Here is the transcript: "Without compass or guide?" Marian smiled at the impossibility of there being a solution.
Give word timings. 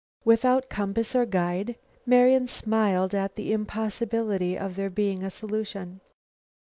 "Without 0.25 0.67
compass 0.67 1.15
or 1.15 1.27
guide?" 1.27 1.75
Marian 2.07 2.47
smiled 2.47 3.13
at 3.13 3.35
the 3.35 3.53
impossibility 3.53 4.57
of 4.57 4.75
there 4.75 4.89
being 4.89 5.21
a 5.23 5.29
solution. 5.29 6.01